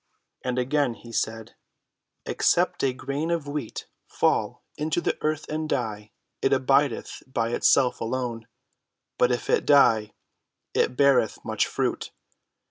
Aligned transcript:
And 0.43 0.57
again 0.57 0.95
he 0.95 1.11
said: 1.11 1.53
"Except 2.25 2.83
a 2.83 2.91
grain 2.91 3.29
of 3.29 3.47
wheat 3.47 3.85
fall 4.07 4.63
into 4.75 4.99
the 4.99 5.15
earth 5.21 5.47
and 5.47 5.69
die, 5.69 6.09
it 6.41 6.51
abideth 6.51 7.21
by 7.27 7.51
itself 7.51 8.01
alone; 8.01 8.47
but 9.19 9.31
if 9.31 9.47
it 9.47 9.63
die, 9.63 10.15
it 10.73 10.97
beareth 10.97 11.37
much 11.45 11.67
fruit. 11.67 12.09